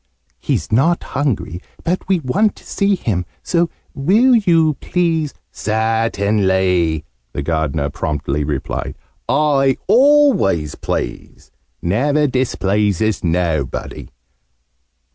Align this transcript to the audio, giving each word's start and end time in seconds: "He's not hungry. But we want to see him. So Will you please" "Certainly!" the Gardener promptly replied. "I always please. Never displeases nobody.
"He's 0.39 0.71
not 0.71 1.03
hungry. 1.03 1.61
But 1.83 2.07
we 2.07 2.21
want 2.21 2.55
to 2.55 2.63
see 2.65 2.95
him. 2.95 3.23
So 3.43 3.69
Will 3.93 4.35
you 4.35 4.73
please" 4.81 5.31
"Certainly!" 5.67 7.05
the 7.33 7.43
Gardener 7.43 7.91
promptly 7.91 8.43
replied. 8.43 8.95
"I 9.29 9.77
always 9.85 10.73
please. 10.73 11.51
Never 11.83 12.25
displeases 12.25 13.23
nobody. 13.23 14.09